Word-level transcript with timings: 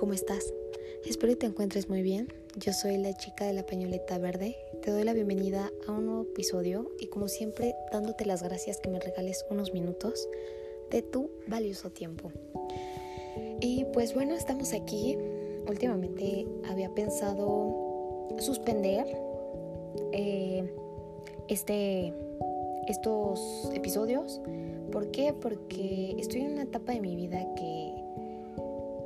¿cómo 0.00 0.14
estás? 0.14 0.54
Espero 1.04 1.34
que 1.34 1.40
te 1.40 1.46
encuentres 1.46 1.90
muy 1.90 2.00
bien. 2.00 2.32
Yo 2.56 2.72
soy 2.72 2.96
la 2.96 3.12
chica 3.12 3.44
de 3.44 3.52
la 3.52 3.66
pañoleta 3.66 4.16
verde. 4.16 4.56
Te 4.80 4.90
doy 4.90 5.04
la 5.04 5.12
bienvenida 5.12 5.70
a 5.86 5.92
un 5.92 6.06
nuevo 6.06 6.22
episodio 6.22 6.90
y 6.98 7.08
como 7.08 7.28
siempre 7.28 7.74
dándote 7.92 8.24
las 8.24 8.42
gracias 8.42 8.78
que 8.78 8.88
me 8.88 8.98
regales 8.98 9.44
unos 9.50 9.74
minutos 9.74 10.26
de 10.90 11.02
tu 11.02 11.30
valioso 11.48 11.90
tiempo. 11.90 12.32
Y 13.60 13.84
pues 13.92 14.14
bueno, 14.14 14.34
estamos 14.34 14.72
aquí. 14.72 15.18
Últimamente 15.68 16.46
había 16.66 16.94
pensado 16.94 18.26
suspender 18.38 19.04
eh, 20.12 20.64
este, 21.48 22.14
estos 22.88 23.70
episodios. 23.74 24.40
¿Por 24.90 25.10
qué? 25.10 25.34
Porque 25.34 26.16
estoy 26.18 26.40
en 26.40 26.52
una 26.52 26.62
etapa 26.62 26.92
de 26.94 27.02
mi 27.02 27.16
vida 27.16 27.46
que 27.54 27.99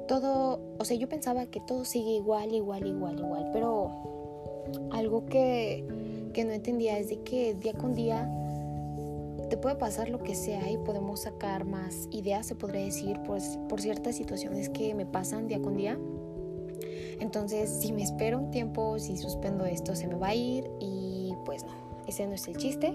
todo, 0.07 0.61
o 0.79 0.85
sea, 0.85 0.97
yo 0.97 1.09
pensaba 1.09 1.47
que 1.47 1.61
todo 1.61 1.85
sigue 1.85 2.11
igual, 2.11 2.55
igual, 2.55 2.87
igual, 2.87 3.19
igual, 3.19 3.51
pero 3.53 3.91
algo 4.93 5.27
que, 5.27 5.85
que 6.33 6.45
no 6.45 6.53
entendía 6.53 6.99
es 6.99 7.09
de 7.09 7.21
que 7.23 7.55
día 7.55 7.73
con 7.73 7.95
día 7.95 8.31
te 9.49 9.57
puede 9.57 9.77
pasar 9.77 10.09
lo 10.09 10.19
que 10.19 10.35
sea 10.35 10.71
y 10.71 10.79
podemos 10.79 11.23
sacar 11.23 11.65
más 11.65 12.09
ideas, 12.11 12.47
se 12.47 12.55
podría 12.55 12.85
decir, 12.85 13.21
pues, 13.27 13.59
por 13.69 13.81
ciertas 13.81 14.17
situaciones 14.17 14.69
que 14.69 14.95
me 14.95 15.07
pasan 15.07 15.49
día 15.49 15.61
con 15.61 15.77
día. 15.77 15.99
Entonces, 17.21 17.71
si 17.71 17.93
me 17.93 18.03
espero 18.03 18.39
un 18.39 18.51
tiempo, 18.51 18.99
si 18.99 19.17
suspendo 19.17 19.65
esto, 19.65 19.95
se 19.95 20.07
me 20.07 20.17
va 20.17 20.29
a 20.29 20.35
ir 20.35 20.69
y 20.81 21.33
pues 21.45 21.65
no, 21.65 21.73
ese 22.07 22.27
no 22.27 22.35
es 22.35 22.49
el 22.49 22.57
chiste. 22.57 22.93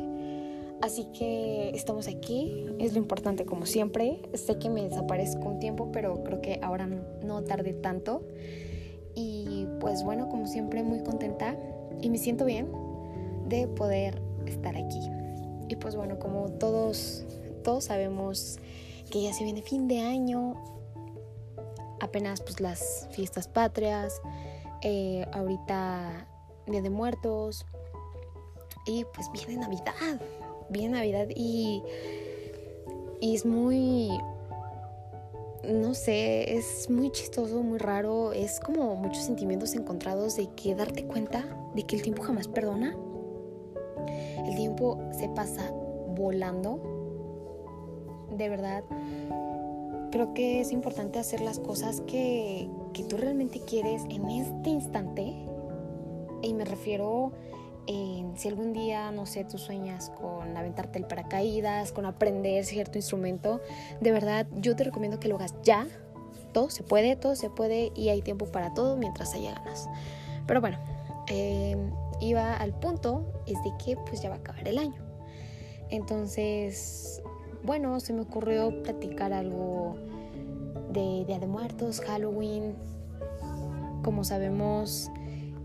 Así 0.81 1.05
que 1.11 1.71
estamos 1.75 2.07
aquí, 2.07 2.65
es 2.79 2.93
lo 2.93 2.99
importante 2.99 3.45
como 3.45 3.65
siempre. 3.65 4.21
Sé 4.33 4.57
que 4.59 4.69
me 4.69 4.83
desaparezco 4.83 5.49
un 5.49 5.59
tiempo, 5.59 5.91
pero 5.91 6.23
creo 6.23 6.41
que 6.41 6.59
ahora 6.63 6.87
no, 6.87 7.43
tardé 7.43 7.73
tanto. 7.73 8.23
Y 9.13 9.67
pues 9.81 10.03
bueno, 10.03 10.29
como 10.29 10.47
siempre 10.47 10.83
muy 10.83 11.03
contenta 11.03 11.57
y 12.01 12.09
me 12.09 12.17
siento 12.17 12.45
bien 12.45 12.71
de 13.47 13.67
poder 13.67 14.21
estar 14.45 14.77
aquí. 14.77 15.01
Y 15.67 15.75
pues 15.75 15.95
bueno, 15.97 16.17
como 16.17 16.49
todos, 16.49 17.25
todos 17.63 17.85
sabemos 17.85 18.57
que 19.11 19.21
ya 19.21 19.33
se 19.33 19.43
viene 19.43 19.61
fin 19.61 19.87
de 19.89 19.99
año, 19.99 20.55
apenas 21.99 22.39
pues 22.41 22.61
las 22.61 23.09
fiestas 23.11 23.49
patrias, 23.49 24.21
eh, 24.81 25.25
ahorita 25.33 26.25
Día 26.67 26.81
de 26.81 26.89
Muertos 26.89 27.65
y 28.85 29.03
pues 29.13 29.29
viene 29.31 29.61
Navidad 29.61 30.21
viene 30.69 30.97
Navidad 30.97 31.27
y, 31.35 31.83
y 33.19 33.35
es 33.35 33.45
muy, 33.45 34.09
no 35.67 35.93
sé, 35.93 36.57
es 36.57 36.89
muy 36.89 37.11
chistoso, 37.11 37.61
muy 37.63 37.77
raro, 37.77 38.33
es 38.33 38.59
como 38.59 38.95
muchos 38.95 39.23
sentimientos 39.23 39.75
encontrados 39.75 40.35
de 40.35 40.47
que 40.55 40.75
darte 40.75 41.05
cuenta 41.05 41.45
de 41.75 41.83
que 41.83 41.95
el 41.95 42.01
tiempo 42.01 42.23
jamás 42.23 42.47
perdona. 42.47 42.95
El 44.45 44.55
tiempo 44.55 44.97
se 45.11 45.29
pasa 45.29 45.71
volando. 46.15 46.79
De 48.35 48.49
verdad, 48.49 48.83
creo 50.11 50.33
que 50.33 50.61
es 50.61 50.71
importante 50.71 51.19
hacer 51.19 51.41
las 51.41 51.59
cosas 51.59 52.01
que, 52.01 52.69
que 52.93 53.03
tú 53.03 53.17
realmente 53.17 53.59
quieres 53.59 54.03
en 54.09 54.29
este 54.29 54.69
instante. 54.69 55.33
Y 56.41 56.53
me 56.53 56.63
refiero 56.63 57.33
si 58.35 58.47
algún 58.47 58.73
día, 58.73 59.11
no 59.11 59.25
sé, 59.25 59.45
tú 59.45 59.57
sueñas 59.57 60.11
con 60.11 60.55
aventarte 60.55 60.99
el 60.99 61.05
paracaídas, 61.05 61.91
con 61.91 62.05
aprender 62.05 62.63
cierto 62.63 62.97
instrumento, 62.97 63.61
de 63.99 64.11
verdad 64.11 64.45
yo 64.57 64.75
te 64.75 64.83
recomiendo 64.83 65.19
que 65.19 65.27
lo 65.27 65.35
hagas 65.35 65.55
ya. 65.63 65.87
Todo 66.53 66.69
se 66.69 66.83
puede, 66.83 67.15
todo 67.15 67.35
se 67.35 67.49
puede 67.49 67.91
y 67.95 68.09
hay 68.09 68.21
tiempo 68.21 68.45
para 68.45 68.73
todo 68.73 68.95
mientras 68.95 69.33
haya 69.33 69.53
ganas. 69.55 69.89
Pero 70.45 70.61
bueno, 70.61 70.77
em, 71.27 71.91
iba 72.21 72.55
al 72.55 72.73
punto, 72.73 73.25
es 73.45 73.61
de 73.63 73.71
que 73.83 73.97
pues 73.97 74.21
ya 74.21 74.29
va 74.29 74.35
a 74.35 74.39
acabar 74.39 74.67
el 74.67 74.77
año. 74.77 75.01
Entonces, 75.89 77.21
bueno, 77.63 77.99
se 77.99 78.13
me 78.13 78.21
ocurrió 78.21 78.83
platicar 78.83 79.33
algo 79.33 79.95
de 80.91 81.25
Día 81.25 81.39
de 81.39 81.47
Muertos, 81.47 82.01
Halloween. 82.01 82.75
Como 84.03 84.23
sabemos, 84.23 85.11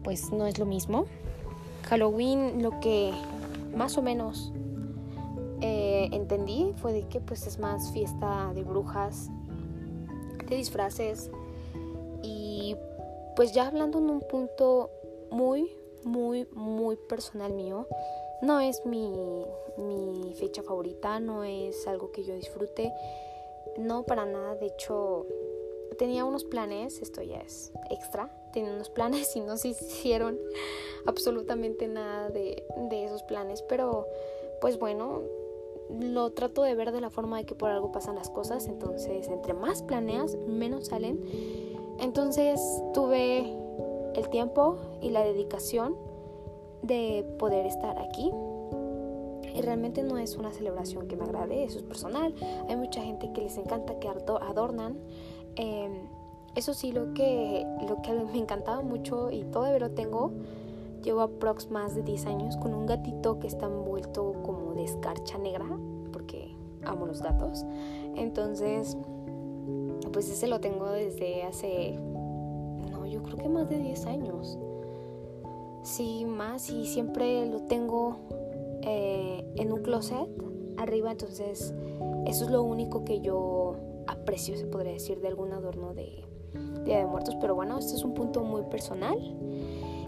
pues 0.03 0.33
no 0.33 0.47
es 0.47 0.59
lo 0.59 0.67
mismo. 0.67 1.07
Halloween 1.89 2.63
lo 2.63 2.81
que 2.81 3.13
más 3.75 3.97
o 3.99 4.03
menos 4.03 4.53
eh, 5.61 6.09
entendí 6.13 6.73
fue 6.77 6.93
de 6.93 7.09
que 7.09 7.21
pues 7.21 7.47
es 7.47 7.59
más 7.59 7.91
fiesta 7.93 8.53
de 8.55 8.63
brujas, 8.63 9.29
de 10.49 10.57
disfraces. 10.57 11.31
Y 12.23 12.77
pues 13.37 13.53
ya 13.53 13.67
hablando 13.67 13.99
en 13.99 14.11
un 14.11 14.21
punto 14.21 14.91
muy, 15.31 15.71
muy, 16.05 16.47
muy 16.53 16.97
personal 16.97 17.53
mío, 17.53 17.87
no 18.43 18.61
es 18.61 18.85
mi, 18.85 19.45
mi 19.79 20.35
fecha 20.35 20.63
favorita, 20.63 21.21
no 21.21 21.45
es 21.45 21.87
algo 21.87 22.13
que 22.13 22.25
yo 22.25 22.35
disfrute, 22.35 22.93
no 23.79 24.05
para 24.05 24.25
nada, 24.25 24.55
de 24.55 24.67
hecho 24.67 25.27
tenía 25.99 26.25
unos 26.25 26.45
planes, 26.45 27.01
esto 27.01 27.23
ya 27.23 27.39
es 27.39 27.73
extra, 27.91 28.31
tenía 28.55 28.73
unos 28.73 28.89
planes 28.89 29.35
y 29.37 29.41
no 29.41 29.57
se 29.57 29.69
hicieron 29.69 30.39
absolutamente 31.07 31.89
nada 31.89 32.31
de, 32.31 32.65
esos 32.91 33.23
planes, 33.25 33.63
pero 33.63 34.07
pues 34.61 34.79
bueno, 34.79 35.23
lo 35.91 36.31
trato 36.31 36.63
de 36.63 36.75
ver 36.75 36.93
de 36.93 37.01
la 37.01 37.11
forma 37.11 37.37
de 37.39 37.45
que 37.45 37.55
por 37.55 37.71
algo 37.71 37.93
pasan 37.93 38.15
las 38.15 38.31
cosas, 38.31 38.67
entonces 38.67 39.29
entre 39.29 39.53
más 39.53 39.83
planeas, 39.83 40.37
menos 40.47 40.87
salen. 40.87 41.21
Entonces 42.01 42.61
tuve 42.95 43.53
el 44.15 44.29
tiempo 44.31 44.79
y 45.03 45.11
la 45.11 45.23
dedicación 45.23 45.97
de 46.83 47.27
poder 47.39 47.67
estar 47.67 47.99
aquí. 47.99 48.31
Y 49.55 49.61
realmente 49.61 50.03
no 50.03 50.19
es 50.19 50.37
una 50.37 50.53
celebración 50.53 51.07
que 51.07 51.17
me 51.17 51.25
agrade, 51.25 51.63
eso 51.63 51.79
es 51.79 51.85
personal. 51.85 52.35
Hay 52.69 52.77
mucha 52.77 53.03
gente 53.03 53.31
que 53.33 53.43
les 53.43 53.57
encanta 53.57 53.99
que 54.01 54.09
adornan 54.09 54.99
Em, 55.57 56.09
eso 56.55 56.75
sí, 56.75 56.93
lo 56.93 57.15
que, 57.15 57.67
lo 57.89 58.01
que 58.03 58.13
me 58.33 58.39
encantaba 58.39 58.83
mucho 58.83 59.31
y 59.31 59.45
todavía 59.45 59.79
lo 59.79 59.91
tengo, 59.91 60.33
llevo 61.03 61.21
aprox 61.21 61.71
más 61.71 61.95
de 61.95 62.03
10 62.03 62.27
años 62.27 62.57
con 62.57 62.75
un 62.75 62.87
gatito 62.87 63.39
que 63.39 63.47
está 63.47 63.67
envuelto 63.67 64.35
como 64.43 64.75
de 64.75 64.85
escarcha 64.85 65.39
negra, 65.39 65.67
porque 66.13 66.55
amo 66.85 67.07
los 67.07 67.23
gatos. 67.23 67.65
Entonces, 68.17 68.97
pues 70.13 70.31
ese 70.31 70.47
lo 70.47 70.61
tengo 70.61 70.91
desde 70.91 71.43
hace, 71.43 71.99
no, 72.91 73.07
yo 73.07 73.23
creo 73.23 73.37
que 73.37 73.49
más 73.49 73.69
de 73.69 73.79
10 73.79 74.07
años. 74.07 74.59
Sí, 75.83 76.25
más 76.25 76.71
y 76.71 76.87
siempre 76.87 77.47
lo 77.47 77.61
tengo 77.63 78.17
eh, 78.83 79.45
en 79.57 79.73
un 79.73 79.83
closet 79.83 80.29
arriba, 80.79 81.11
entonces 81.11 81.75
eso 82.27 82.45
es 82.45 82.51
lo 82.51 82.63
único 82.63 83.05
que 83.05 83.21
yo 83.21 83.77
aprecio, 84.07 84.57
se 84.57 84.67
podría 84.67 84.93
decir, 84.93 85.21
de 85.21 85.29
algún 85.29 85.53
adorno 85.53 85.93
de 85.93 86.25
Día 86.85 86.99
de 86.99 87.07
Muertos. 87.07 87.37
Pero 87.41 87.55
bueno, 87.55 87.79
este 87.79 87.95
es 87.95 88.05
un 88.05 88.15
punto 88.15 88.43
muy 88.43 88.63
personal. 88.63 89.19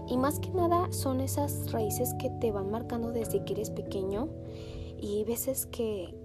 Y 0.07 0.17
más 0.17 0.39
que 0.39 0.49
nada 0.51 0.91
son 0.91 1.19
esas 1.19 1.71
raíces 1.71 2.13
que 2.19 2.29
te 2.29 2.51
van 2.51 2.71
marcando 2.71 3.11
desde 3.11 3.43
que 3.43 3.53
eres 3.53 3.69
pequeño. 3.69 4.29
Y 4.99 5.17
hay 5.17 5.23
veces 5.25 5.65
que 5.65 6.15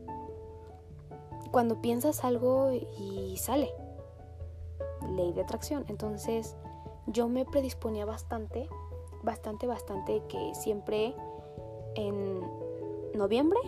cuando 1.51 1.83
piensas 1.83 2.25
algo 2.25 2.71
y 2.73 3.37
sale, 3.37 3.71
ley 5.11 5.33
de 5.33 5.43
atracción. 5.43 5.85
Entonces 5.89 6.57
yo 7.07 7.29
me 7.29 7.45
predisponía 7.45 8.05
bastante, 8.05 8.69
bastante, 9.23 9.67
bastante 9.67 10.23
que 10.29 10.55
siempre 10.55 11.15
en 11.95 12.41
noviembre, 13.15 13.59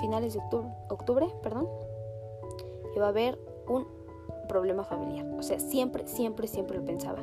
finales 0.00 0.34
de 0.34 0.40
octubre, 0.40 0.68
octubre 0.88 1.26
perdón, 1.42 1.68
iba 2.94 3.06
a 3.06 3.08
haber 3.08 3.38
un 3.68 3.86
problema 4.52 4.84
familiar. 4.84 5.26
O 5.38 5.42
sea, 5.42 5.58
siempre, 5.58 6.06
siempre, 6.06 6.46
siempre 6.46 6.76
lo 6.76 6.84
pensaba. 6.84 7.20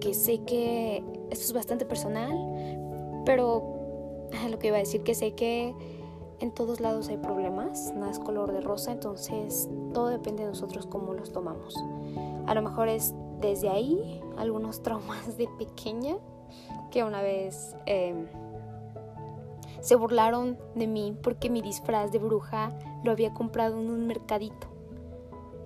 Que 0.00 0.12
sé 0.12 0.40
que 0.40 1.04
esto 1.30 1.44
es 1.44 1.52
bastante 1.52 1.86
personal, 1.86 2.34
pero 3.24 3.62
lo 4.50 4.58
que 4.58 4.68
iba 4.68 4.76
a 4.76 4.80
decir 4.80 5.02
que 5.04 5.14
sé 5.14 5.34
que 5.34 5.74
en 6.40 6.52
todos 6.52 6.80
lados 6.80 7.08
hay 7.08 7.16
problemas, 7.16 7.92
nada 7.94 8.10
es 8.10 8.18
color 8.18 8.52
de 8.52 8.60
rosa, 8.60 8.92
entonces 8.92 9.68
todo 9.92 10.08
depende 10.08 10.42
de 10.42 10.50
nosotros 10.50 10.86
cómo 10.86 11.14
los 11.14 11.32
tomamos. 11.32 11.76
A 12.46 12.54
lo 12.54 12.62
mejor 12.62 12.88
es 12.88 13.14
desde 13.40 13.68
ahí 13.68 14.20
algunos 14.36 14.82
traumas 14.82 15.36
de 15.36 15.48
pequeña 15.58 16.16
que 16.90 17.04
una 17.04 17.22
vez 17.22 17.76
em, 17.86 18.26
se 19.80 19.94
burlaron 19.94 20.58
de 20.74 20.86
mí 20.86 21.16
porque 21.22 21.50
mi 21.50 21.62
disfraz 21.62 22.10
de 22.10 22.18
bruja 22.18 22.72
lo 23.04 23.12
había 23.12 23.32
comprado 23.32 23.78
en 23.78 23.90
un 23.90 24.06
mercadito. 24.06 24.67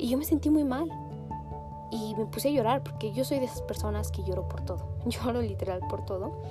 Y 0.02 0.08
yo 0.08 0.18
me 0.18 0.24
sentí 0.24 0.50
muy 0.50 0.64
mal. 0.64 0.90
Y 1.92 2.16
me 2.16 2.26
puse 2.26 2.48
a 2.48 2.50
llorar 2.50 2.82
porque 2.82 3.12
yo 3.12 3.24
soy 3.24 3.38
de 3.38 3.44
esas 3.44 3.62
personas 3.62 4.10
que 4.10 4.24
lloro 4.24 4.48
por 4.48 4.62
todo. 4.62 4.88
Lloro 5.06 5.40
literal 5.40 5.80
por 5.88 6.04
todo. 6.04 6.42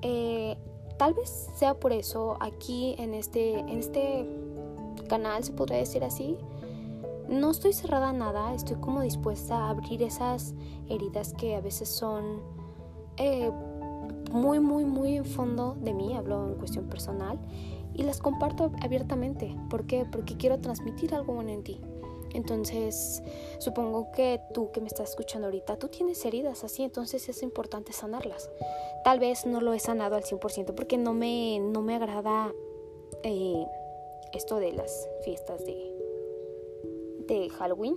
Eh, 0.00 0.56
tal 0.96 1.12
vez 1.12 1.50
sea 1.54 1.74
por 1.74 1.92
eso 1.92 2.38
aquí 2.40 2.94
en 2.98 3.12
este, 3.12 3.58
en 3.58 3.78
este 3.78 4.26
canal, 5.08 5.44
se 5.44 5.52
podría 5.52 5.78
decir 5.78 6.04
así, 6.04 6.38
no 7.28 7.50
estoy 7.50 7.74
cerrada 7.74 8.10
a 8.10 8.12
nada, 8.14 8.54
estoy 8.54 8.76
como 8.76 9.02
dispuesta 9.02 9.56
a 9.56 9.70
abrir 9.70 10.02
esas 10.02 10.54
heridas 10.88 11.34
que 11.34 11.56
a 11.56 11.60
veces 11.60 11.88
son 11.88 12.40
eh, 13.18 13.50
muy, 14.32 14.58
muy, 14.58 14.86
muy 14.86 15.16
en 15.16 15.26
fondo 15.26 15.76
de 15.80 15.92
mí, 15.92 16.16
hablo 16.16 16.48
en 16.48 16.54
cuestión 16.54 16.86
personal, 16.86 17.38
y 17.92 18.04
las 18.04 18.20
comparto 18.20 18.72
abiertamente. 18.80 19.54
¿Por 19.68 19.86
qué? 19.86 20.06
Porque 20.10 20.36
quiero 20.36 20.60
transmitir 20.60 21.14
algo 21.14 21.34
bueno 21.34 21.50
en 21.50 21.62
ti. 21.62 21.80
Entonces, 22.34 23.22
supongo 23.58 24.12
que 24.12 24.40
tú 24.54 24.70
que 24.70 24.80
me 24.80 24.86
estás 24.86 25.10
escuchando 25.10 25.48
ahorita, 25.48 25.76
tú 25.76 25.88
tienes 25.88 26.24
heridas 26.24 26.64
así, 26.64 26.82
entonces 26.82 27.28
es 27.28 27.42
importante 27.42 27.92
sanarlas. 27.92 28.50
Tal 29.04 29.18
vez 29.18 29.46
no 29.46 29.60
lo 29.60 29.72
he 29.72 29.80
sanado 29.80 30.16
al 30.16 30.22
100% 30.22 30.74
porque 30.74 30.96
no 30.96 31.14
me, 31.14 31.58
no 31.60 31.82
me 31.82 31.96
agrada 31.96 32.52
eh, 33.22 33.64
esto 34.32 34.58
de 34.58 34.72
las 34.72 35.08
fiestas 35.24 35.64
de, 35.64 35.92
de 37.26 37.48
Halloween. 37.50 37.96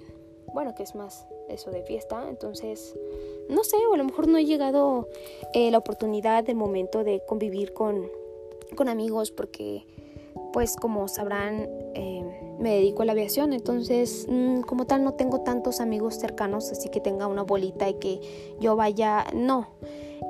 Bueno, 0.53 0.75
que 0.75 0.83
es 0.83 0.95
más 0.95 1.27
eso 1.49 1.71
de 1.71 1.83
fiesta. 1.83 2.27
Entonces, 2.29 2.95
no 3.49 3.63
sé, 3.63 3.77
o 3.89 3.93
a 3.93 3.97
lo 3.97 4.03
mejor 4.03 4.27
no 4.27 4.37
he 4.37 4.45
llegado 4.45 5.07
eh, 5.53 5.71
la 5.71 5.77
oportunidad, 5.77 6.43
del 6.43 6.55
momento 6.55 7.03
de 7.03 7.21
convivir 7.25 7.73
con, 7.73 8.09
con 8.75 8.89
amigos 8.89 9.31
porque 9.31 9.85
pues 10.53 10.75
como 10.77 11.07
sabrán 11.07 11.67
eh, 11.95 12.23
me 12.59 12.75
dedico 12.75 13.01
a 13.01 13.05
la 13.05 13.11
aviación 13.11 13.51
entonces 13.51 14.27
mm, 14.29 14.61
como 14.61 14.85
tal 14.85 15.03
no 15.03 15.15
tengo 15.15 15.41
tantos 15.41 15.81
amigos 15.81 16.15
cercanos 16.15 16.71
así 16.71 16.89
que 16.89 17.01
tenga 17.01 17.27
una 17.27 17.41
bolita 17.41 17.89
y 17.89 17.95
que 17.95 18.21
yo 18.59 18.75
vaya 18.75 19.25
no. 19.33 19.67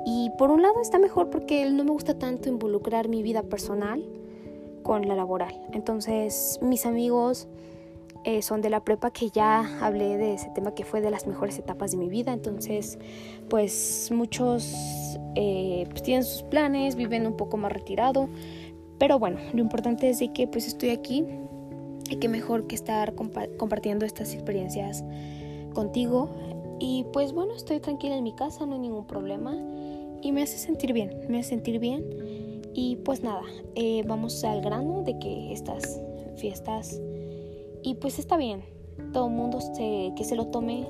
Y 0.06 0.30
por 0.36 0.50
un 0.50 0.62
lado 0.62 0.80
está 0.82 0.98
mejor 0.98 1.30
porque 1.30 1.70
no 1.70 1.84
me 1.84 1.90
gusta 1.90 2.18
tanto 2.18 2.48
involucrar 2.48 3.08
mi 3.08 3.22
vida 3.22 3.42
personal 3.42 4.04
con 4.82 5.06
la 5.08 5.14
laboral. 5.14 5.54
Entonces 5.72 6.58
mis 6.60 6.84
amigos 6.84 7.46
eh, 8.24 8.42
son 8.42 8.60
de 8.60 8.70
la 8.70 8.80
prepa 8.80 9.10
que 9.10 9.30
ya 9.30 9.78
hablé 9.80 10.16
de 10.16 10.34
ese 10.34 10.50
tema 10.54 10.74
que 10.74 10.84
fue 10.84 11.00
de 11.00 11.10
las 11.10 11.26
mejores 11.26 11.58
etapas 11.58 11.92
de 11.92 11.96
mi 11.98 12.08
vida. 12.08 12.32
Entonces 12.32 12.98
pues 13.48 14.10
muchos 14.12 14.74
eh, 15.36 15.86
pues 15.90 16.02
tienen 16.02 16.24
sus 16.24 16.42
planes 16.42 16.96
viven 16.96 17.26
un 17.26 17.36
poco 17.36 17.56
más 17.56 17.72
retirado 17.72 18.28
pero 19.04 19.18
bueno, 19.18 19.36
lo 19.52 19.60
importante 19.60 20.08
es 20.08 20.18
de 20.18 20.32
que 20.32 20.46
pues 20.46 20.66
estoy 20.66 20.88
aquí 20.88 21.26
y 22.08 22.16
que 22.16 22.26
mejor 22.26 22.66
que 22.66 22.74
estar 22.74 23.14
compartiendo 23.14 24.06
estas 24.06 24.32
experiencias 24.32 25.04
contigo. 25.74 26.30
Y 26.80 27.04
pues 27.12 27.34
bueno, 27.34 27.54
estoy 27.54 27.80
tranquila 27.80 28.16
en 28.16 28.24
mi 28.24 28.34
casa, 28.34 28.64
no 28.64 28.76
hay 28.76 28.80
ningún 28.80 29.06
problema. 29.06 29.58
Y 30.22 30.32
me 30.32 30.40
hace 30.40 30.56
sentir 30.56 30.94
bien, 30.94 31.20
me 31.28 31.40
hace 31.40 31.50
sentir 31.50 31.80
bien. 31.80 32.02
Y 32.72 32.96
pues 32.96 33.22
nada, 33.22 33.42
eh, 33.74 34.02
vamos 34.06 34.42
al 34.42 34.62
grano 34.62 35.02
de 35.02 35.18
que 35.18 35.52
estas 35.52 36.00
fiestas... 36.36 36.98
Y 37.82 37.96
pues 37.96 38.18
está 38.18 38.38
bien, 38.38 38.64
todo 39.12 39.26
el 39.26 39.34
mundo 39.34 39.60
se, 39.60 40.14
que 40.16 40.24
se 40.24 40.34
lo 40.34 40.46
tome 40.46 40.88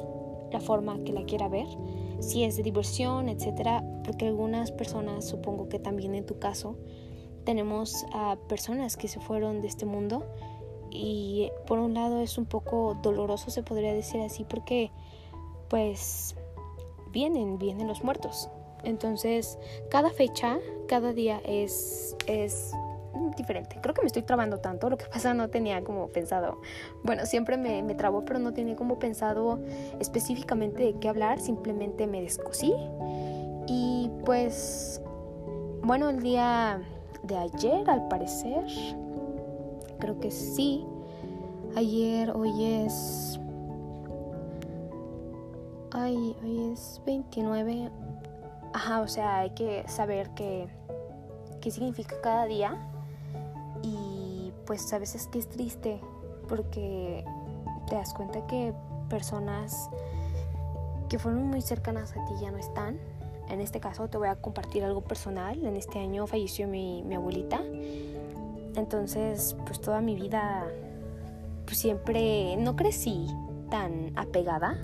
la 0.52 0.60
forma 0.60 1.02
que 1.02 1.12
la 1.12 1.24
quiera 1.24 1.48
ver, 1.48 1.66
si 2.20 2.44
es 2.44 2.56
de 2.56 2.62
diversión, 2.62 3.28
etcétera, 3.28 3.82
porque 4.04 4.28
algunas 4.28 4.70
personas, 4.70 5.24
supongo 5.24 5.68
que 5.68 5.80
también 5.80 6.14
en 6.14 6.24
tu 6.24 6.38
caso, 6.38 6.76
tenemos 7.44 8.06
a 8.12 8.36
personas 8.48 8.96
que 8.96 9.08
se 9.08 9.20
fueron 9.20 9.60
de 9.60 9.68
este 9.68 9.86
mundo 9.86 10.24
y 10.90 11.50
por 11.66 11.78
un 11.78 11.94
lado 11.94 12.20
es 12.20 12.38
un 12.38 12.46
poco 12.46 12.96
doloroso 13.02 13.50
se 13.50 13.62
podría 13.62 13.92
decir 13.92 14.20
así 14.20 14.44
porque 14.44 14.90
pues 15.68 16.36
vienen, 17.10 17.58
vienen 17.58 17.88
los 17.88 18.04
muertos. 18.04 18.48
Entonces 18.84 19.58
cada 19.90 20.10
fecha, 20.10 20.58
cada 20.88 21.12
día 21.12 21.40
es, 21.44 22.16
es 22.26 22.72
diferente. 23.36 23.78
Creo 23.80 23.94
que 23.94 24.02
me 24.02 24.06
estoy 24.06 24.22
trabando 24.22 24.58
tanto, 24.58 24.90
lo 24.90 24.96
que 24.96 25.06
pasa 25.12 25.34
no 25.34 25.48
tenía 25.48 25.82
como 25.82 26.08
pensado, 26.08 26.60
bueno, 27.02 27.26
siempre 27.26 27.56
me, 27.56 27.82
me 27.82 27.94
trabo, 27.94 28.24
pero 28.24 28.38
no 28.38 28.52
tenía 28.52 28.76
como 28.76 28.98
pensado 28.98 29.58
específicamente 30.00 30.82
de 30.82 30.98
qué 30.98 31.08
hablar, 31.08 31.40
simplemente 31.40 32.06
me 32.06 32.20
descosí. 32.20 32.72
Y 33.66 34.10
pues, 34.24 35.00
bueno, 35.82 36.10
el 36.10 36.20
día 36.20 36.82
de 37.26 37.36
ayer, 37.36 37.88
al 37.88 38.08
parecer. 38.08 38.64
Creo 39.98 40.18
que 40.20 40.30
sí. 40.30 40.84
Ayer, 41.76 42.30
hoy 42.30 42.64
es... 42.64 43.38
Ay, 45.92 46.36
hoy 46.42 46.72
es 46.72 47.00
29. 47.06 47.90
Ajá, 48.72 49.00
o 49.00 49.08
sea, 49.08 49.38
hay 49.38 49.50
que 49.50 49.84
saber 49.86 50.30
qué, 50.30 50.68
qué 51.60 51.70
significa 51.70 52.20
cada 52.20 52.46
día. 52.46 52.76
Y 53.82 54.52
pues 54.66 54.92
a 54.92 54.98
veces 54.98 55.28
que 55.28 55.38
es 55.38 55.48
triste 55.48 56.00
porque 56.48 57.24
te 57.88 57.94
das 57.94 58.12
cuenta 58.14 58.46
que 58.46 58.72
personas 59.08 59.88
que 61.08 61.18
fueron 61.18 61.48
muy 61.48 61.60
cercanas 61.60 62.12
a 62.12 62.24
ti 62.24 62.32
ya 62.40 62.50
no 62.50 62.58
están 62.58 62.98
en 63.48 63.60
este 63.60 63.80
caso 63.80 64.08
te 64.08 64.18
voy 64.18 64.28
a 64.28 64.36
compartir 64.36 64.84
algo 64.84 65.02
personal. 65.02 65.64
En 65.64 65.76
este 65.76 65.98
año 65.98 66.26
falleció 66.26 66.66
mi, 66.68 67.02
abuelita. 67.14 67.60
Entonces, 68.76 69.56
pues 69.66 69.80
toda 69.80 70.00
mi 70.00 70.14
vida, 70.14 70.66
pues 71.64 71.78
siempre 71.78 72.56
no 72.56 72.74
crecí 72.74 73.26
tan 73.70 74.12
apegada, 74.16 74.76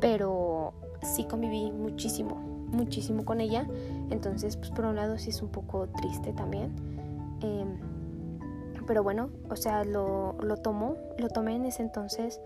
pero 0.00 0.72
sí 1.02 1.24
conviví 1.24 1.72
muchísimo, 1.72 2.36
muchísimo 2.36 3.24
con 3.24 3.40
ella. 3.40 3.66
Entonces, 4.10 4.56
pues 4.56 4.70
por 4.70 4.84
un 4.84 4.96
lado 4.96 5.18
sí 5.18 5.30
es 5.30 5.42
un 5.42 5.48
poco 5.48 5.88
triste 5.88 6.32
también. 6.32 6.72
Em, 7.42 7.78
pero 8.86 9.02
bueno, 9.02 9.30
o 9.50 9.56
sea, 9.56 9.84
lo, 9.84 10.36
lo 10.40 10.56
tomo, 10.56 10.96
lo 11.18 11.28
tomé 11.28 11.56
en 11.56 11.66
ese 11.66 11.82
entonces 11.82 12.40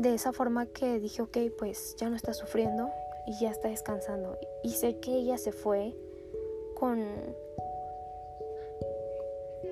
de 0.00 0.14
esa 0.14 0.32
forma 0.32 0.66
que 0.66 0.98
dije, 0.98 1.22
ok, 1.22 1.36
pues 1.58 1.94
ya 1.98 2.08
no 2.08 2.16
está 2.16 2.32
sufriendo, 2.32 2.90
y 3.26 3.38
ya 3.40 3.50
está 3.50 3.68
descansando. 3.68 4.38
Y 4.62 4.70
sé 4.70 4.98
que 4.98 5.12
ella 5.12 5.38
se 5.38 5.52
fue 5.52 5.94
con... 6.74 7.04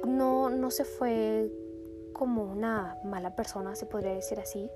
No, 0.07 0.51
no 0.51 0.71
se 0.71 0.85
fue 0.85 1.51
como 2.13 2.45
una 2.45 2.99
mala 3.05 3.35
persona, 3.35 3.75
se 3.75 3.87
podría 3.87 4.15
decir 4.15 4.41
así. 4.41 4.71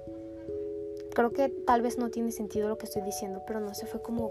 Creo 1.14 1.32
que 1.32 1.48
tal 1.48 1.82
vez 1.82 1.98
no 1.98 2.10
tiene 2.10 2.32
sentido 2.32 2.68
lo 2.68 2.78
que 2.78 2.86
estoy 2.86 3.02
diciendo, 3.02 3.42
pero 3.46 3.60
no 3.60 3.74
se 3.74 3.86
fue 3.86 4.00
como 4.00 4.30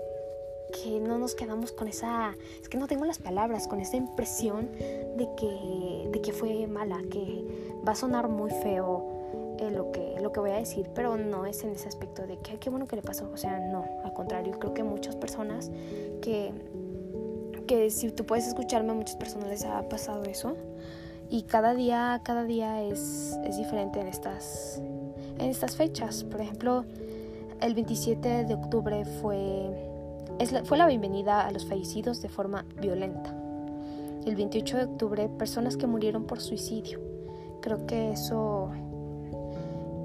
que 0.71 0.99
no 0.99 1.17
nos 1.17 1.35
quedamos 1.35 1.71
con 1.71 1.87
esa, 1.87 2.35
es 2.61 2.69
que 2.69 2.77
no 2.77 2.87
tengo 2.87 3.05
las 3.05 3.19
palabras, 3.19 3.67
con 3.67 3.79
esa 3.81 3.97
impresión 3.97 4.71
de 4.71 5.27
que, 5.37 6.09
de 6.11 6.21
que 6.21 6.31
fue 6.31 6.65
mala, 6.67 7.01
que 7.09 7.45
va 7.85 7.91
a 7.91 7.95
sonar 7.95 8.29
muy 8.29 8.49
feo 8.49 9.20
lo, 9.69 9.91
que, 9.91 10.15
lo 10.21 10.31
que 10.31 10.39
voy 10.39 10.51
a 10.51 10.55
decir, 10.55 10.89
pero 10.95 11.17
no 11.17 11.45
es 11.45 11.63
en 11.63 11.71
ese 11.71 11.87
aspecto 11.87 12.25
de 12.25 12.37
que 12.39 12.57
qué 12.57 12.69
bueno 12.69 12.87
que 12.87 12.95
le 12.95 13.01
pasó. 13.01 13.29
O 13.31 13.37
sea, 13.37 13.59
no, 13.59 13.85
al 14.03 14.13
contrario, 14.13 14.57
creo 14.57 14.73
que 14.73 14.83
muchas 14.83 15.15
personas 15.15 15.69
que, 16.21 16.51
que 17.67 17.89
si 17.91 18.09
tú 18.11 18.25
puedes 18.25 18.47
escucharme, 18.47 18.91
a 18.91 18.95
muchas 18.95 19.17
personas 19.17 19.49
les 19.49 19.65
ha 19.65 19.87
pasado 19.87 20.23
eso. 20.23 20.55
Y 21.29 21.43
cada 21.43 21.73
día, 21.73 22.19
cada 22.23 22.43
día 22.43 22.81
es, 22.81 23.37
es 23.45 23.57
diferente 23.57 23.99
en 23.99 24.07
estas, 24.07 24.81
en 25.37 25.49
estas 25.49 25.75
fechas. 25.75 26.23
Por 26.23 26.41
ejemplo, 26.41 26.85
el 27.61 27.75
27 27.75 28.45
de 28.45 28.53
octubre 28.53 29.05
fue, 29.05 29.69
es 30.39 30.51
fue 30.65 30.77
la 30.77 30.87
bienvenida 30.87 31.45
a 31.45 31.51
los 31.51 31.65
fallecidos 31.65 32.21
de 32.21 32.29
forma 32.29 32.65
violenta. 32.81 33.33
El 34.25 34.35
28 34.35 34.77
de 34.77 34.83
octubre, 34.83 35.29
personas 35.29 35.77
que 35.77 35.87
murieron 35.87 36.25
por 36.25 36.41
suicidio. 36.41 36.99
Creo 37.61 37.85
que 37.85 38.11
eso 38.11 38.71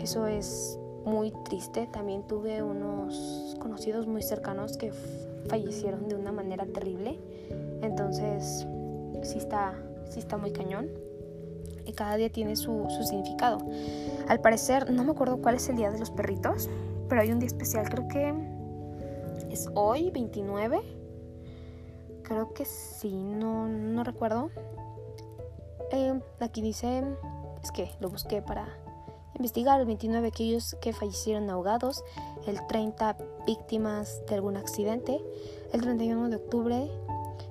eso 0.06 0.28
es 0.28 0.78
muy 1.04 1.32
triste. 1.44 1.88
También 1.88 2.22
tuve 2.28 2.62
unos 2.62 3.56
conocidos 3.58 4.06
muy 4.06 4.22
cercanos 4.22 4.76
que 4.76 4.92
fallecieron 5.48 6.08
de 6.08 6.14
una 6.14 6.30
manera 6.30 6.64
terrible. 6.64 7.18
Entonces, 7.82 8.64
sí 9.22 9.38
está, 9.38 9.74
sí 10.08 10.20
está 10.20 10.36
muy 10.36 10.52
cañón. 10.52 10.88
Y 11.84 11.92
cada 11.92 12.16
día 12.16 12.30
tiene 12.30 12.54
su, 12.54 12.86
su 12.88 13.02
significado. 13.02 13.58
Al 14.28 14.40
parecer, 14.40 14.92
no 14.92 15.02
me 15.02 15.10
acuerdo 15.10 15.42
cuál 15.42 15.56
es 15.56 15.68
el 15.68 15.74
día 15.74 15.90
de 15.90 15.98
los 15.98 16.12
perritos, 16.12 16.70
pero 17.08 17.20
hay 17.20 17.32
un 17.32 17.40
día 17.40 17.48
especial. 17.48 17.88
Creo 17.88 18.06
que 18.06 18.32
es 19.50 19.68
hoy, 19.74 20.12
29. 20.12 20.82
Creo 22.22 22.54
que 22.54 22.64
sí, 22.64 23.12
no, 23.12 23.66
no 23.66 24.04
recuerdo. 24.04 24.50
Eh, 25.90 26.20
aquí 26.38 26.62
dice, 26.62 27.02
es 27.60 27.72
que 27.72 27.90
lo 27.98 28.08
busqué 28.08 28.40
para 28.40 28.85
investigar 29.36 29.80
el 29.80 29.86
29 29.86 30.28
aquellos 30.28 30.76
que 30.80 30.92
fallecieron 30.92 31.48
ahogados, 31.50 32.04
el 32.46 32.66
30 32.66 33.16
víctimas 33.46 34.22
de 34.28 34.34
algún 34.34 34.56
accidente, 34.56 35.20
el 35.72 35.80
31 35.82 36.28
de 36.30 36.36
octubre, 36.36 36.90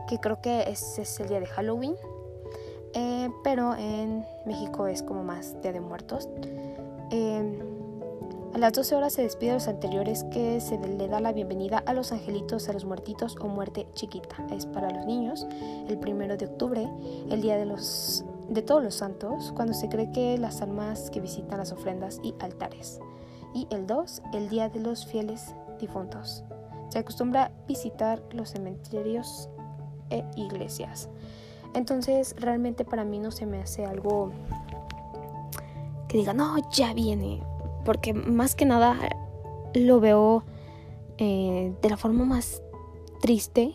que 0.07 0.19
creo 0.19 0.41
que 0.41 0.69
ese 0.69 1.03
es 1.03 1.19
el 1.19 1.29
día 1.29 1.39
de 1.39 1.45
Halloween, 1.45 1.95
eh, 2.93 3.29
pero 3.43 3.75
en 3.75 4.25
México 4.45 4.87
es 4.87 5.03
como 5.03 5.23
más 5.23 5.61
Día 5.61 5.73
de 5.73 5.81
Muertos. 5.81 6.29
Em, 7.11 7.59
a 8.53 8.57
las 8.57 8.71
12 8.71 8.95
horas 8.95 9.13
se 9.13 9.21
despide 9.21 9.51
a 9.51 9.53
los 9.55 9.67
anteriores 9.67 10.23
que 10.31 10.61
se 10.61 10.77
le 10.77 11.07
da 11.09 11.19
la 11.19 11.33
bienvenida 11.33 11.83
a 11.85 11.93
los 11.93 12.13
angelitos, 12.13 12.69
a 12.69 12.73
los 12.73 12.85
muertitos 12.85 13.35
o 13.41 13.47
muerte 13.47 13.85
chiquita. 13.95 14.37
Es 14.49 14.65
para 14.65 14.89
los 14.91 15.05
niños. 15.05 15.45
El 15.89 15.97
primero 15.99 16.37
de 16.37 16.45
octubre, 16.45 16.89
el 17.29 17.41
día 17.41 17.57
de 17.57 17.65
los 17.65 18.23
de 18.49 18.61
todos 18.61 18.83
los 18.83 18.95
santos, 18.95 19.51
cuando 19.55 19.73
se 19.73 19.89
cree 19.89 20.11
que 20.11 20.37
las 20.37 20.61
almas 20.61 21.09
que 21.09 21.21
visitan 21.21 21.57
las 21.57 21.71
ofrendas 21.71 22.19
y 22.23 22.33
altares. 22.39 22.99
Y 23.53 23.67
el 23.69 23.87
2, 23.87 24.21
el 24.33 24.49
Día 24.49 24.69
de 24.69 24.79
los 24.79 25.05
Fieles 25.05 25.55
Difuntos. 25.79 26.43
Se 26.89 26.99
acostumbra 26.99 27.51
visitar 27.67 28.21
los 28.31 28.49
cementerios 28.49 29.49
e 30.09 30.23
iglesias. 30.35 31.09
Entonces, 31.73 32.35
realmente 32.39 32.85
para 32.85 33.03
mí 33.03 33.19
no 33.19 33.31
se 33.31 33.45
me 33.45 33.61
hace 33.61 33.85
algo 33.85 34.31
que 36.07 36.17
diga, 36.17 36.33
no, 36.33 36.57
ya 36.71 36.93
viene. 36.93 37.43
Porque 37.83 38.13
más 38.13 38.55
que 38.55 38.65
nada 38.65 38.97
lo 39.73 39.99
veo 39.99 40.43
eh, 41.17 41.73
de 41.81 41.89
la 41.89 41.97
forma 41.97 42.25
más 42.25 42.61
triste. 43.21 43.73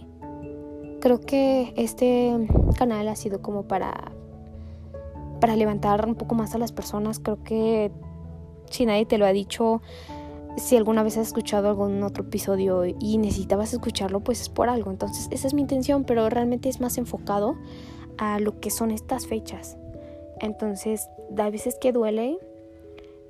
Creo 1.00 1.20
que 1.20 1.72
este 1.76 2.48
canal 2.76 3.08
ha 3.08 3.16
sido 3.16 3.42
como 3.42 3.64
para 3.64 4.09
para 5.40 5.56
levantar 5.56 6.06
un 6.06 6.14
poco 6.14 6.34
más 6.34 6.54
a 6.54 6.58
las 6.58 6.72
personas. 6.72 7.18
Creo 7.18 7.42
que 7.42 7.90
si 8.70 8.86
nadie 8.86 9.06
te 9.06 9.18
lo 9.18 9.26
ha 9.26 9.32
dicho, 9.32 9.82
si 10.56 10.76
alguna 10.76 11.02
vez 11.02 11.16
has 11.16 11.28
escuchado 11.28 11.68
algún 11.68 12.02
otro 12.02 12.24
episodio 12.24 12.84
y 12.84 13.18
necesitabas 13.18 13.72
escucharlo, 13.72 14.20
pues 14.20 14.40
es 14.40 14.48
por 14.48 14.68
algo. 14.68 14.90
Entonces 14.90 15.28
esa 15.30 15.46
es 15.46 15.54
mi 15.54 15.62
intención, 15.62 16.04
pero 16.04 16.28
realmente 16.28 16.68
es 16.68 16.80
más 16.80 16.98
enfocado 16.98 17.56
a 18.18 18.38
lo 18.38 18.60
que 18.60 18.70
son 18.70 18.90
estas 18.90 19.26
fechas. 19.26 19.76
Entonces, 20.40 21.08
a 21.36 21.50
veces 21.50 21.76
que 21.80 21.92
duele 21.92 22.38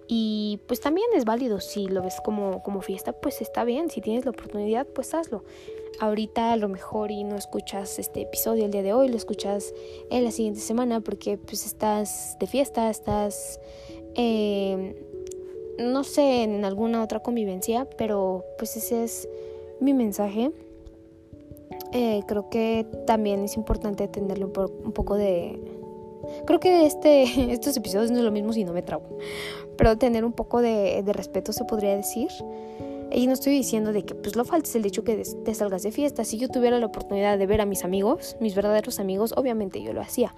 y 0.07 0.61
pues 0.67 0.81
también 0.81 1.07
es 1.14 1.25
válido 1.25 1.61
si 1.61 1.87
lo 1.87 2.02
ves 2.02 2.21
como, 2.25 2.62
como 2.62 2.83
fiesta, 2.83 3.12
pues 3.12 3.40
está 3.40 3.64
bien. 3.64 3.90
Si 3.90 4.00
tienes 4.00 4.25
la 4.25 4.33
oportunidad, 4.33 4.87
pues 4.87 5.14
hazlo 5.14 5.45
ahorita 6.00 6.52
a 6.52 6.57
lo 6.57 6.69
mejor 6.69 7.11
y 7.11 7.25
no 7.25 7.37
escuchas 7.37 7.99
este 7.99 8.23
episodio 8.23 8.64
el 8.64 8.71
día 8.71 8.83
de 8.83 8.92
hoy, 8.92 9.09
lo 9.09 9.16
escuchas 9.16 9.73
en 10.11 10.25
la 10.25 10.33
siguiente 10.33 10.61
semana 10.61 11.00
porque 11.00 11.38
pues 11.38 11.66
estás 11.66 12.37
de 12.40 12.47
fiesta, 12.47 12.90
estás, 12.90 13.61
eh, 14.16 14.97
no 15.78 16.02
sé, 16.02 16.42
en 16.42 16.64
alguna 16.64 17.02
otra 17.02 17.21
convivencia, 17.21 17.87
pero 17.97 18.45
pues 18.59 18.76
ese 18.76 19.04
es 19.04 19.28
mi 19.78 19.92
mensaje. 19.92 20.50
Eh, 21.92 22.23
creo 22.26 22.49
que 22.50 22.87
también 23.07 23.45
es 23.45 23.57
importante 23.57 24.09
tenerle 24.09 24.47
un, 24.47 24.52
un 24.85 24.92
poco 24.92 25.16
de... 25.16 25.61
Creo 26.47 26.61
que 26.61 26.87
este, 26.87 27.25
estos 27.52 27.76
episodios 27.76 28.11
no 28.11 28.19
es 28.19 28.25
lo 28.25 28.33
mismo 28.33 28.52
si 28.52 28.64
no 28.64 28.73
me 28.73 28.83
trago, 28.83 29.19
pero 29.76 29.99
tener 29.99 30.25
un 30.25 30.33
poco 30.33 30.62
de, 30.62 31.02
de 31.04 31.12
respeto 31.12 31.52
se 31.52 31.64
podría 31.64 31.95
decir. 31.95 32.30
Y 33.12 33.26
no 33.26 33.33
estoy 33.33 33.52
diciendo 33.52 33.93
de 33.93 34.05
que 34.05 34.14
pues 34.14 34.37
lo 34.37 34.45
faltes 34.45 34.75
el 34.76 34.87
hecho 34.87 35.02
que 35.02 35.23
te 35.45 35.55
salgas 35.55 35.83
de 35.83 35.93
fiesta. 35.93 36.25
Si 36.25 36.38
yo 36.38 36.49
tuviera 36.49 36.79
la 36.79 36.87
oportunidad 36.87 37.38
de 37.38 37.47
ver 37.47 37.61
a 37.61 37.67
mis 37.67 37.85
amigos, 37.85 38.37
mis 38.40 38.55
verdaderos 38.55 39.00
amigos, 39.00 39.35
obviamente 39.37 39.83
yo 39.83 39.93
lo 39.93 40.00
hacía. 40.00 40.35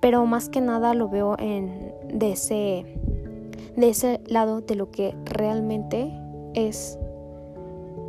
Pero 0.00 0.24
más 0.26 0.48
que 0.48 0.60
nada 0.60 0.94
lo 0.94 1.08
veo 1.08 1.36
en 1.38 1.92
de 2.12 2.32
ese 2.32 2.86
de 3.76 3.88
ese 3.88 4.20
lado 4.26 4.60
de 4.60 4.76
lo 4.76 4.90
que 4.90 5.14
realmente 5.24 6.12
es 6.54 6.98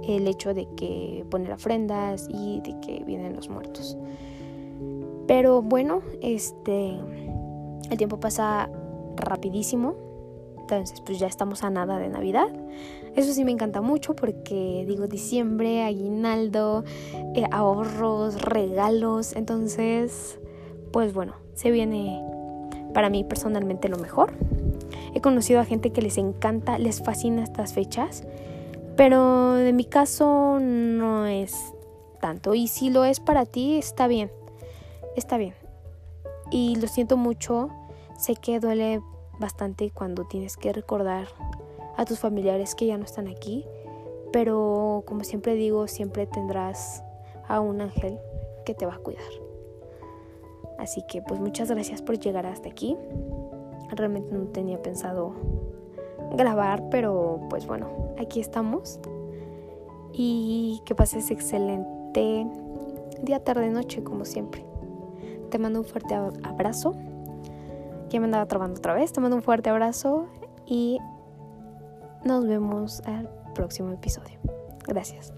el 0.07 0.27
hecho 0.27 0.53
de 0.53 0.67
que 0.75 1.25
poner 1.31 1.51
ofrendas 1.51 2.27
y 2.29 2.61
de 2.61 2.79
que 2.81 3.03
vienen 3.03 3.35
los 3.35 3.49
muertos. 3.49 3.97
Pero 5.27 5.61
bueno, 5.61 6.01
este 6.21 6.99
el 7.89 7.97
tiempo 7.97 8.19
pasa 8.19 8.69
rapidísimo. 9.15 9.95
Entonces, 10.59 10.99
pues 11.01 11.19
ya 11.19 11.27
estamos 11.27 11.63
a 11.63 11.69
nada 11.69 11.99
de 11.99 12.09
Navidad. 12.09 12.47
Eso 13.15 13.31
sí 13.33 13.45
me 13.45 13.51
encanta 13.51 13.81
mucho 13.81 14.15
porque 14.15 14.83
digo 14.87 15.07
diciembre, 15.07 15.83
aguinaldo, 15.83 16.83
eh, 17.33 17.45
ahorros, 17.49 18.41
regalos. 18.41 19.35
Entonces, 19.35 20.37
pues 20.91 21.13
bueno, 21.13 21.35
se 21.53 21.71
viene 21.71 22.21
para 22.93 23.09
mí 23.09 23.23
personalmente 23.23 23.87
lo 23.87 23.97
mejor. 23.97 24.33
He 25.13 25.21
conocido 25.21 25.61
a 25.61 25.65
gente 25.65 25.91
que 25.91 26.01
les 26.01 26.17
encanta, 26.17 26.77
les 26.77 27.01
fascina 27.01 27.43
estas 27.43 27.73
fechas, 27.73 28.23
pero 28.97 29.53
de 29.53 29.71
mi 29.71 29.85
caso 29.85 30.59
no 30.59 31.25
es 31.25 31.55
tanto. 32.19 32.53
Y 32.53 32.67
si 32.67 32.89
lo 32.89 33.05
es 33.05 33.21
para 33.21 33.45
ti, 33.45 33.77
está 33.77 34.07
bien, 34.07 34.29
está 35.15 35.37
bien. 35.37 35.53
Y 36.51 36.75
lo 36.75 36.87
siento 36.87 37.15
mucho, 37.15 37.69
sé 38.17 38.35
que 38.35 38.59
duele 38.59 39.01
bastante 39.39 39.89
cuando 39.91 40.25
tienes 40.25 40.57
que 40.57 40.73
recordar 40.73 41.27
a 41.97 42.05
tus 42.05 42.19
familiares 42.19 42.75
que 42.75 42.85
ya 42.87 42.97
no 42.97 43.03
están 43.05 43.27
aquí, 43.27 43.65
pero 44.31 45.03
como 45.05 45.23
siempre 45.23 45.55
digo, 45.55 45.87
siempre 45.87 46.27
tendrás 46.27 47.03
a 47.47 47.59
un 47.59 47.81
ángel 47.81 48.19
que 48.65 48.73
te 48.73 48.85
va 48.85 48.95
a 48.95 48.99
cuidar. 48.99 49.23
Así 50.77 51.03
que 51.07 51.21
pues 51.21 51.39
muchas 51.39 51.69
gracias 51.69 52.01
por 52.01 52.19
llegar 52.19 52.45
hasta 52.45 52.69
aquí. 52.69 52.97
Realmente 53.89 54.35
no 54.35 54.45
tenía 54.47 54.81
pensado 54.81 55.33
grabar, 56.33 56.89
pero 56.89 57.39
pues 57.49 57.65
bueno, 57.65 57.87
aquí 58.19 58.39
estamos. 58.39 58.99
Y 60.11 60.81
que 60.85 60.95
pases 60.95 61.31
excelente 61.31 62.47
día, 63.21 63.43
tarde, 63.43 63.69
noche, 63.69 64.03
como 64.03 64.25
siempre. 64.25 64.65
Te 65.49 65.59
mando 65.59 65.79
un 65.79 65.85
fuerte 65.85 66.15
abrazo 66.15 66.93
ya 68.09 68.19
me 68.19 68.25
andaba 68.25 68.45
trabando 68.45 68.79
otra 68.79 68.93
vez. 68.93 69.11
Te 69.11 69.21
mando 69.21 69.35
un 69.35 69.43
fuerte 69.43 69.69
abrazo 69.69 70.27
y 70.65 70.99
nos 72.25 72.45
vemos 72.45 73.01
al 73.05 73.29
próximo 73.53 73.93
episodio. 73.93 74.39
Gracias. 74.87 75.33